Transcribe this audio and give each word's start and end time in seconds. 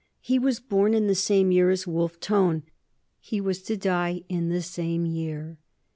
He 0.21 0.39
was 0.39 0.59
born 0.59 0.95
in 0.95 1.05
the 1.05 1.13
same 1.13 1.51
year 1.51 1.69
as 1.69 1.85
Wolfe 1.85 2.19
Tone; 2.19 2.63
he 3.19 3.39
was 3.39 3.61
to 3.61 3.77
die 3.77 4.23
in 4.29 4.49
the 4.49 4.63
same 4.63 5.05
year. 5.05 5.59